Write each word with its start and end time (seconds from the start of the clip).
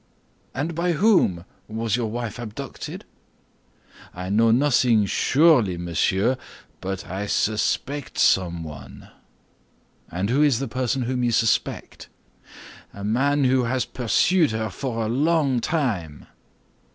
"And 0.55 0.73
by 0.73 0.93
whom 0.93 1.45
was 1.67 1.95
your 1.95 2.09
wife 2.09 2.39
abducted?" 2.39 3.05
"I 4.15 4.31
know 4.31 4.49
nothing 4.49 5.05
surely, 5.05 5.77
monsieur, 5.77 6.37
but 6.79 7.05
I 7.05 7.27
suspect 7.27 8.17
someone." 8.17 9.09
"And 10.09 10.31
who 10.31 10.41
is 10.41 10.57
the 10.57 10.67
person 10.67 11.03
whom 11.03 11.23
you 11.23 11.31
suspect?" 11.31 12.09
"A 12.95 13.03
man 13.03 13.43
who 13.43 13.65
has 13.65 13.85
pursued 13.85 14.49
her 14.49 14.71
a 14.83 15.07
long 15.07 15.59
time." 15.59 16.25